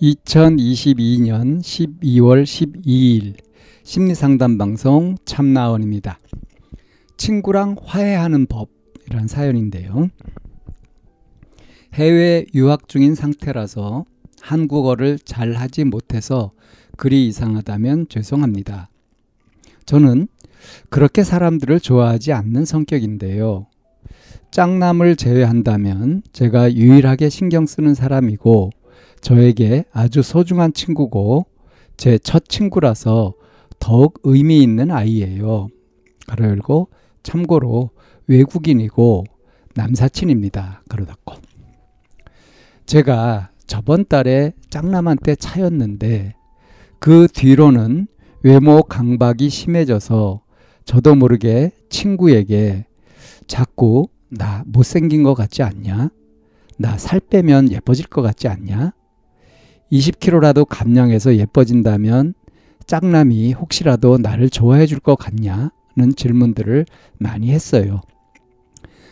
[0.00, 3.34] 2022년 12월 12일
[3.82, 6.20] 심리상담 방송 참나원입니다.
[7.16, 10.10] 친구랑 화해하는 법이란 사연인데요.
[11.94, 14.04] 해외 유학 중인 상태라서
[14.40, 16.52] 한국어를 잘 하지 못해서
[16.96, 18.88] 글이 이상하다면 죄송합니다.
[19.84, 20.28] 저는
[20.90, 23.66] 그렇게 사람들을 좋아하지 않는 성격인데요.
[24.52, 28.70] 짱남을 제외한다면 제가 유일하게 신경 쓰는 사람이고
[29.20, 31.46] 저에게 아주 소중한 친구고
[31.96, 33.34] 제 첫 친구라서
[33.78, 35.68] 더욱 의미 있는 아이예요.
[36.44, 36.88] 열고
[37.22, 37.90] 참고로
[38.26, 39.24] 외국인이고
[39.74, 40.82] 남사친입니다.
[41.06, 41.34] 닫고.
[42.86, 46.34] 제가 저번 달에 짱남한테 차였는데
[46.98, 48.06] 그 뒤로는
[48.42, 50.42] 외모 강박이 심해져서
[50.84, 52.86] 저도 모르게 친구에게
[53.46, 56.10] 자꾸 나 못생긴 것 같지 않냐?
[56.78, 58.92] 나 살 빼면 예뻐질 것 같지 않냐?
[59.92, 62.34] 20kg라도 감량해서 예뻐진다면
[62.86, 65.70] 짝남이 혹시라도 나를 좋아해 줄 것 같냐는
[66.16, 66.86] 질문들을
[67.18, 68.00] 많이 했어요.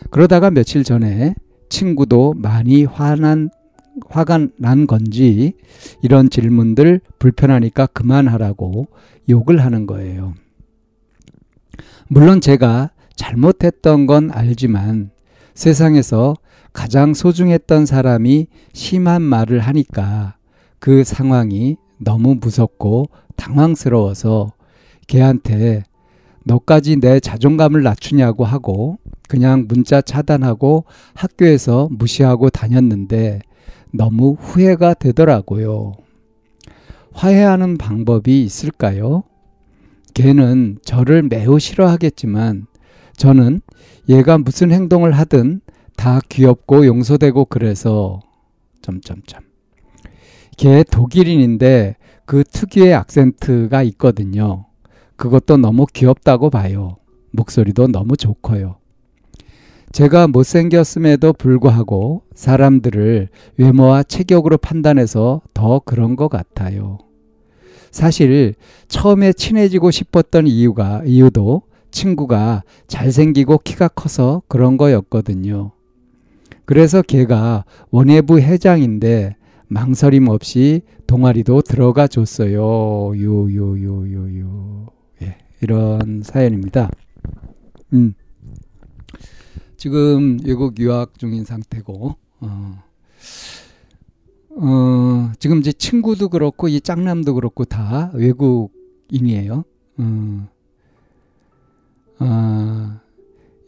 [0.09, 1.35] 그러다가 며칠 전에
[1.69, 3.49] 친구도 많이 화난
[4.09, 5.53] 화가 난 건지
[6.01, 8.87] 이런 질문들 불편하니까 그만하라고
[9.29, 10.33] 욕을 하는 거예요.
[12.07, 15.09] 물론 제가 잘못했던 건 알지만
[15.55, 16.35] 세상에서
[16.71, 20.36] 가장 소중했던 사람이 심한 말을 하니까
[20.79, 24.51] 그 상황이 너무 무섭고 당황스러워서
[25.07, 25.83] 걔한테
[26.43, 33.41] 너까지 내 자존감을 낮추냐고 하고 그냥 문자 차단하고 학교에서 무시하고 다녔는데
[33.91, 35.93] 너무 후회가 되더라고요.
[37.11, 39.23] 화해하는 방법이 있을까요?
[40.13, 42.67] 걔는 저를 매우 싫어하겠지만
[43.17, 43.61] 저는
[44.07, 45.61] 얘가 무슨 행동을 하든
[45.95, 48.21] 다 귀엽고 용서되고 그래서
[48.81, 49.41] 점점점
[50.57, 51.95] 걔 독일인인데
[52.25, 54.65] 그 특유의 악센트가 있거든요.
[55.15, 56.97] 그것도 너무 귀엽다고 봐요.
[57.31, 58.77] 목소리도 너무 좋고요.
[59.91, 66.97] 제가 못생겼음에도 불구하고 사람들을 외모와 체격으로 판단해서 더 그런 것 같아요.
[67.91, 68.55] 사실
[68.87, 75.71] 처음에 친해지고 싶었던 이유가 이유도 친구가 잘생기고 키가 커서 그런 거였거든요.
[76.65, 79.36] 그래서 걔가 원예부 회장인데
[79.67, 82.59] 망설임 없이 동아리도 들어가 줬어요.
[82.61, 84.87] 요 요 요 요 요.
[85.21, 86.89] 예, 이런 사연입니다.
[87.93, 88.13] 음.
[89.75, 92.83] 지금 외국 유학 중인 상태고, 어,
[94.49, 99.63] 어, 지금 이제 친구도 그렇고, 이 짝남도 그렇고, 다 외국인이에요.
[99.99, 100.47] 어,
[102.17, 102.99] 아,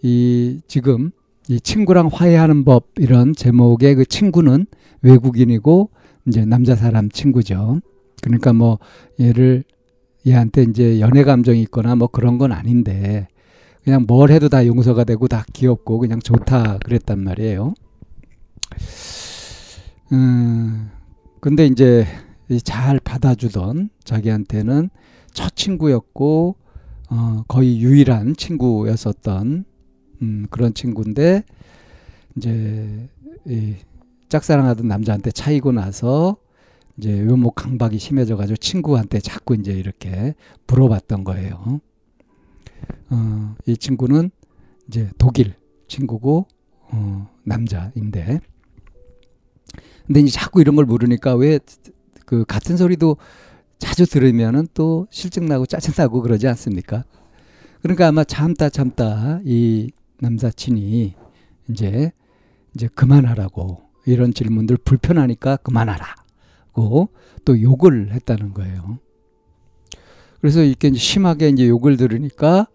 [0.01, 1.11] 이, 지금,
[1.47, 4.65] 이 친구랑 화해하는 법, 이런 제목의 그 친구는
[5.01, 5.89] 외국인이고,
[6.27, 7.81] 이제 남자 사람 친구죠.
[8.21, 8.79] 그러니까 뭐,
[9.19, 9.63] 얘를,
[10.27, 13.27] 얘한테 이제 연애 감정이 있거나 뭐 그런 건 아닌데,
[13.83, 17.73] 그냥 뭘 해도 다 용서가 되고 다 귀엽고 그냥 좋다 그랬단 말이에요.
[20.11, 20.89] 음,
[21.39, 22.05] 근데 이제
[22.63, 24.89] 잘 받아주던 자기한테는
[25.33, 26.55] 첫 친구였고,
[27.11, 29.65] 어, 거의 유일한 친구였었던,
[30.21, 31.43] 음, 그런 친구인데,
[32.35, 33.07] 이제,
[33.47, 33.75] 이
[34.29, 36.37] 짝사랑하던 남자한테 차이고 나서,
[36.97, 40.35] 이제 외모 강박이 심해져 가지고 친구한테 자꾸 이제 이렇게
[40.67, 41.81] 물어봤던 거예요.
[43.09, 44.31] 어, 이 친구는
[44.87, 45.55] 이제 독일
[45.87, 46.47] 친구고
[46.91, 48.41] 어, 남자인데
[50.07, 51.59] 근데 이제 자꾸 이런 걸 물으니까 왜
[52.29, 53.17] 그 같은 소리도
[53.79, 57.03] 자주 들으면은 또 실증 나고 짜증 나고 그러지 않습니까?
[57.81, 59.89] 그러니까 아마 참다 참다 이
[60.19, 61.15] 남사친이
[61.71, 62.11] 이제
[62.75, 67.09] 이제 그만하라고 이런 질문들 불편하니까 그만하라고
[67.45, 68.99] 또 욕을 했다는 거예요.
[70.41, 72.67] 그래서 이렇게 이제 심하게 이제 욕을 들으니까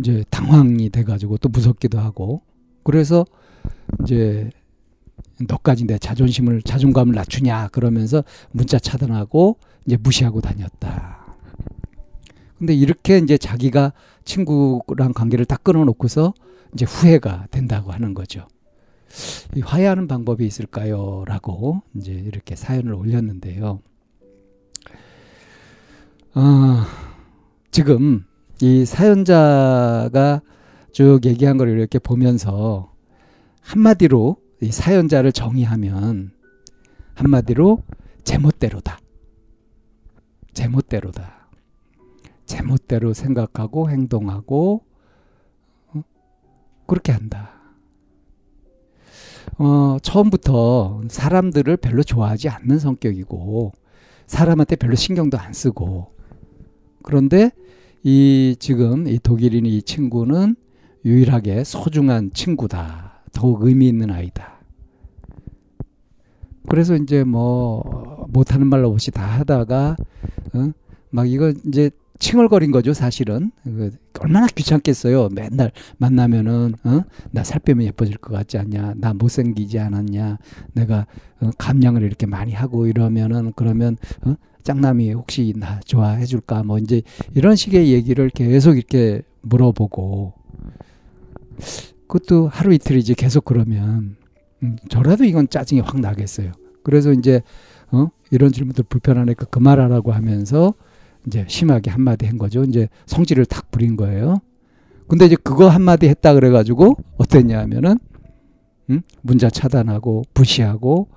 [0.00, 2.42] 이제 당황이 돼가지고 또 무섭기도 하고
[2.82, 3.24] 그래서
[4.02, 4.50] 이제
[5.48, 8.22] 너까지 내 자존심을 자존감을 낮추냐 그러면서
[8.52, 11.36] 문자 차단하고 이제 무시하고 다녔다.
[12.58, 13.92] 근데 이렇게 이제 자기가
[14.24, 16.32] 친구랑 관계를 딱 끊어놓고서
[16.72, 18.46] 이제 후회가 된다고 하는 거죠.
[19.54, 21.24] 이 화해하는 방법이 있을까요?
[21.26, 23.80] 라고 이제 이렇게 사연을 올렸는데요.
[26.34, 26.84] 어,
[27.70, 28.24] 지금
[28.60, 30.42] 이 사연자가
[30.92, 32.92] 쭉 얘기한 걸 이렇게 보면서
[33.62, 36.32] 한마디로 이 사연자를 정의하면
[37.14, 37.82] 한마디로
[38.24, 38.98] 제멋대로다.
[40.52, 41.48] 제멋대로다.
[42.46, 44.84] 제멋대로 생각하고 행동하고
[45.88, 46.02] 어?
[46.86, 47.55] 그렇게 한다.
[49.58, 53.72] 어, 처음부터 사람들을 별로 좋아하지 않는 성격이고
[54.26, 56.12] 사람한테 별로 신경도 안 쓰고
[57.02, 57.50] 그런데
[58.02, 60.56] 이 지금 이 독일인 이 친구는
[61.04, 63.22] 유일하게 소중한 친구다.
[63.32, 64.60] 더욱 의미 있는 아이다.
[66.68, 69.96] 그래서 이제 뭐 못하는 말로 없이 다 하다가
[70.54, 70.70] 어?
[71.10, 73.90] 막 이거 이제 칭얼거린 거죠 사실은 그
[74.20, 77.02] 얼마나 귀찮겠어요 맨날 만나면은 어?
[77.30, 80.38] 나살 빼면 예뻐질 것 같지 않냐 나 못생기지 않았냐
[80.72, 81.06] 내가
[81.40, 81.50] 어?
[81.58, 84.34] 감량을 이렇게 많이 하고 이러면은 그러면 어?
[84.62, 87.02] 짱남이 혹시 나 좋아해 줄까 뭐 이제
[87.34, 90.34] 이런 식의 얘기를 계속 이렇게 물어보고
[92.08, 94.16] 그것도 하루 이틀이지 계속 그러면
[94.62, 96.52] 음, 저라도 이건 짜증이 확 나겠어요
[96.82, 97.42] 그래서 이제
[97.92, 98.08] 어?
[98.30, 100.74] 이런 질문들 불편하니까 그말하라고 하면서
[101.26, 102.62] 이제 심하게 한마디 한 거죠.
[102.64, 104.40] 이제 성질을 탁 부린 거예요.
[105.08, 107.98] 근데 이제 그거 한마디 했다 그래가지고 어땠냐 하면은,
[108.90, 109.02] 음?
[109.22, 111.08] 문자 차단하고 부시하고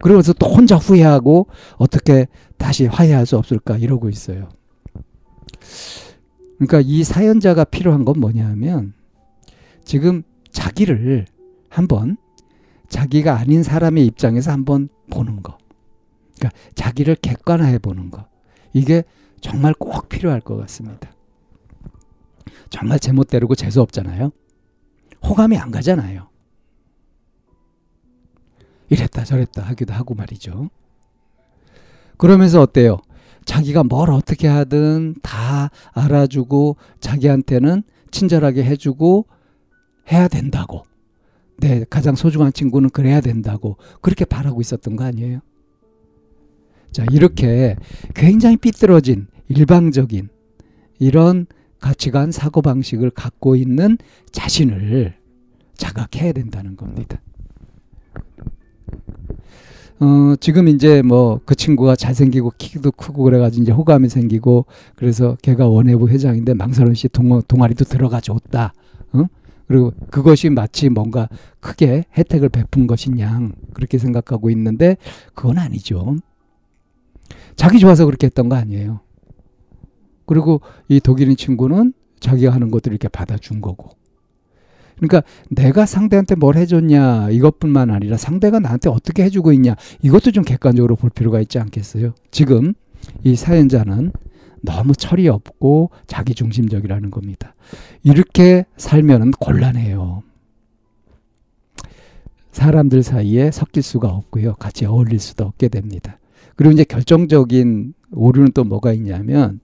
[0.00, 1.46] 그러면서 또 혼자 후회하고
[1.76, 2.26] 어떻게
[2.56, 4.48] 다시 화해할 수 없을까 이러고 있어요.
[6.56, 8.94] 그러니까 이 사연자가 필요한 건 뭐냐 하면
[9.84, 11.26] 지금 자기를
[11.68, 12.16] 한번
[12.88, 15.56] 자기가 아닌 사람의 입장에서 한번 보는 거.
[16.36, 18.26] 그러니까 자기를 객관화해 보는 거.
[18.72, 19.04] 이게
[19.40, 21.10] 정말 꼭 필요할 것 같습니다.
[22.68, 24.30] 정말 제멋대로고 재수 없잖아요.
[25.24, 26.28] 호감이 안 가잖아요.
[28.88, 30.70] 이랬다 저랬다 하기도 하고 말이죠.
[32.16, 32.98] 그러면서 어때요?
[33.44, 39.26] 자기가 뭘 어떻게 하든 다 알아주고 자기한테는 친절하게 해주고
[40.12, 40.84] 해야 된다고.
[41.58, 45.40] 내 가장 소중한 친구는 그래야 된다고 그렇게 바라고 있었던 거 아니에요?
[46.92, 47.76] 자, 이렇게
[48.14, 50.28] 굉장히 삐뚤어진 일방적인
[50.98, 51.46] 이런
[51.80, 53.96] 가치관, 사고방식을 갖고 있는
[54.32, 55.14] 자신을
[55.76, 57.20] 자각해야 된다는 겁니다.
[60.00, 64.66] 어, 지금 이제 뭐 그 친구가 잘생기고 키도 크고 그래가지고 이제 호감이 생기고
[64.96, 68.72] 그래서 걔가 원해부 회장인데 망설임 씨 동, 동아리도 들어가 줬다.
[69.12, 69.24] 어?
[69.66, 71.28] 그리고 그것이 마치 뭔가
[71.60, 74.96] 크게 혜택을 베푼 것이냐 그렇게 생각하고 있는데
[75.34, 76.16] 그건 아니죠.
[77.56, 79.00] 자기 좋아서 그렇게 했던 거 아니에요.
[80.26, 83.90] 그리고 이 독일인 친구는 자기가 하는 것들을 이렇게 받아준 거고.
[84.96, 90.94] 그러니까 내가 상대한테 뭘 해줬냐 이것뿐만 아니라 상대가 나한테 어떻게 해주고 있냐 이것도 좀 객관적으로
[90.94, 92.12] 볼 필요가 있지 않겠어요?
[92.30, 92.74] 지금
[93.24, 94.12] 이 사연자는
[94.60, 97.54] 너무 철이 없고 자기중심적이라는 겁니다.
[98.02, 100.22] 이렇게 살면 곤란해요.
[102.52, 104.56] 사람들 사이에 섞일 수가 없고요.
[104.56, 106.19] 같이 어울릴 수도 없게 됩니다.
[106.60, 109.60] 그리고 이제 결정적인 오류는 또 뭐가 있냐면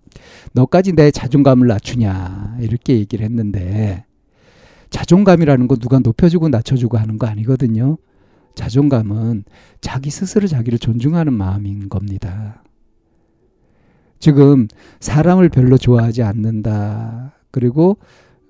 [0.54, 4.06] 너까지 내 자존감을 낮추냐 이렇게 얘기를 했는데
[4.88, 7.98] 자존감이라는 거 누가 높여주고 낮춰주고 하는 거 아니거든요.
[8.54, 9.44] 자존감은
[9.82, 12.62] 자기 스스로 자기를 존중하는 마음인 겁니다.
[14.18, 14.66] 지금
[15.00, 17.34] 사람을 별로 좋아하지 않는다.
[17.50, 17.98] 그리고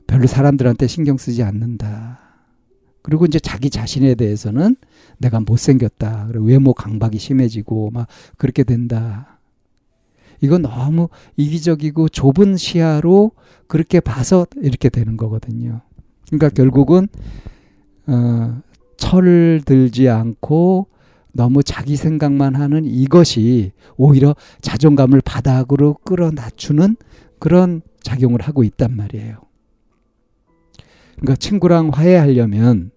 [0.06, 2.25] 별로 사람들한테 신경 쓰지 않는다.
[3.06, 4.74] 그리고 이제 자기 자신에 대해서는
[5.18, 6.26] 내가 못생겼다.
[6.26, 9.38] 그리고 외모 강박이 심해지고 막 그렇게 된다.
[10.40, 13.30] 이건 너무 이기적이고 좁은 시야로
[13.68, 15.82] 그렇게 봐서 이렇게 되는 거거든요.
[16.26, 17.06] 그러니까 결국은
[18.08, 18.60] 어,
[18.96, 20.88] 철을 들지 않고
[21.32, 26.96] 너무 자기 생각만 하는 이것이 오히려 자존감을 바닥으로 끌어 낮추는
[27.38, 29.36] 그런 작용을 하고 있단 말이에요.
[31.18, 32.90] 그러니까 친구랑 화해하려면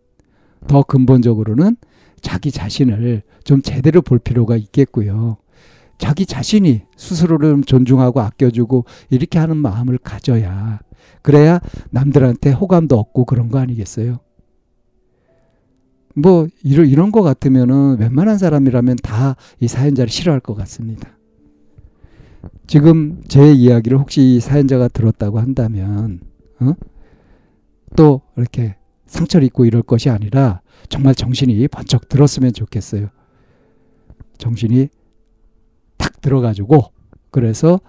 [0.67, 1.77] 더 근본적으로는
[2.21, 5.37] 자기 자신을 좀 제대로 볼 필요가 있겠고요.
[5.97, 10.79] 자기 자신이 스스로를 좀 존중하고 아껴주고 이렇게 하는 마음을 가져야
[11.21, 14.19] 그래야 남들한테 호감도 얻고 그런 거 아니겠어요?
[16.15, 21.09] 뭐 이런 이런 거 같으면은 웬만한 사람이라면 다 이 사연자를 싫어할 것 같습니다.
[22.67, 26.21] 지금 제 이야기를 혹시 사연자가 들었다고 한다면
[26.59, 26.73] 어?
[27.95, 28.75] 또 이렇게
[29.09, 33.09] 상처를 입고 이럴 것이 아니라 정말 정신이 번쩍 들었으면 좋겠어요.
[34.37, 34.87] 정신이
[35.97, 36.91] 탁 들어가지고
[37.31, 37.79] 그래서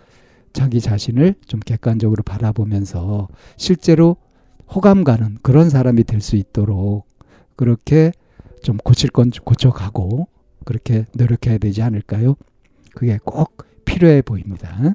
[0.53, 4.17] 자기 자신을 좀 객관적으로 바라보면서 실제로
[4.75, 7.07] 호감 가는 그런 사람이 될 수 있도록
[7.57, 8.13] 그렇게
[8.63, 10.29] 좀 고칠 건 고쳐가고
[10.65, 12.35] 그렇게 노력해야 되지 않을까요?
[12.95, 14.95] 그게 꼭 필요해 보입니다.